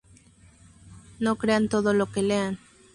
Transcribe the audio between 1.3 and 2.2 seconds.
crean todo lo